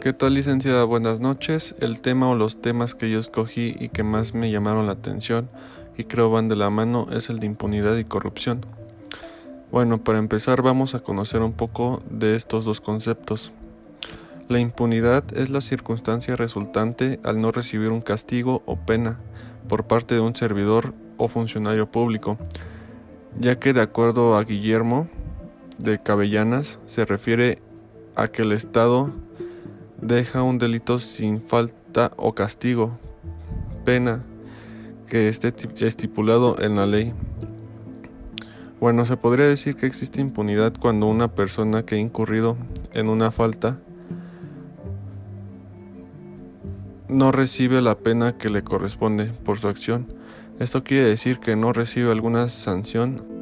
¿Qué 0.00 0.12
tal 0.12 0.34
licenciada? 0.34 0.84
Buenas 0.84 1.18
noches. 1.18 1.74
El 1.80 2.00
tema 2.00 2.30
o 2.30 2.36
los 2.36 2.62
temas 2.62 2.94
que 2.94 3.10
yo 3.10 3.18
escogí 3.18 3.74
y 3.80 3.88
que 3.88 4.04
más 4.04 4.32
me 4.32 4.48
llamaron 4.48 4.86
la 4.86 4.92
atención 4.92 5.50
y 5.96 6.04
creo 6.04 6.30
van 6.30 6.48
de 6.48 6.54
la 6.54 6.70
mano 6.70 7.08
es 7.10 7.30
el 7.30 7.40
de 7.40 7.46
impunidad 7.46 7.96
y 7.96 8.04
corrupción. 8.04 8.64
Bueno, 9.72 9.98
para 9.98 10.20
empezar 10.20 10.62
vamos 10.62 10.94
a 10.94 11.00
conocer 11.00 11.42
un 11.42 11.52
poco 11.52 12.00
de 12.10 12.36
estos 12.36 12.64
dos 12.64 12.80
conceptos. 12.80 13.50
La 14.46 14.60
impunidad 14.60 15.24
es 15.36 15.50
la 15.50 15.60
circunstancia 15.60 16.36
resultante 16.36 17.18
al 17.24 17.40
no 17.40 17.50
recibir 17.50 17.90
un 17.90 18.00
castigo 18.00 18.62
o 18.66 18.76
pena 18.76 19.18
por 19.68 19.88
parte 19.88 20.14
de 20.14 20.20
un 20.20 20.36
servidor 20.36 20.94
o 21.16 21.26
funcionario 21.26 21.90
público, 21.90 22.38
ya 23.36 23.58
que 23.58 23.72
de 23.72 23.80
acuerdo 23.80 24.36
a 24.36 24.44
Guillermo 24.44 25.08
de 25.78 26.00
Cabellanas 26.00 26.78
se 26.86 27.04
refiere 27.04 27.60
a 28.14 28.28
que 28.28 28.42
el 28.42 28.52
Estado 28.52 29.12
deja 30.00 30.42
un 30.42 30.58
delito 30.58 30.98
sin 30.98 31.40
falta 31.40 32.12
o 32.16 32.34
castigo, 32.34 32.98
pena 33.84 34.24
que 35.08 35.28
esté 35.28 35.54
estipulado 35.86 36.60
en 36.60 36.76
la 36.76 36.86
ley. 36.86 37.12
Bueno, 38.80 39.04
se 39.06 39.16
podría 39.16 39.46
decir 39.46 39.74
que 39.74 39.86
existe 39.86 40.20
impunidad 40.20 40.72
cuando 40.78 41.06
una 41.06 41.28
persona 41.28 41.84
que 41.84 41.96
ha 41.96 41.98
incurrido 41.98 42.56
en 42.92 43.08
una 43.08 43.30
falta 43.32 43.78
no 47.08 47.32
recibe 47.32 47.80
la 47.80 47.96
pena 47.96 48.36
que 48.36 48.50
le 48.50 48.62
corresponde 48.62 49.26
por 49.26 49.58
su 49.58 49.68
acción. 49.68 50.12
Esto 50.60 50.84
quiere 50.84 51.04
decir 51.04 51.40
que 51.40 51.56
no 51.56 51.72
recibe 51.72 52.12
alguna 52.12 52.48
sanción 52.50 53.37